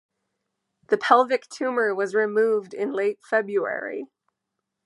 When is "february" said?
3.23-4.07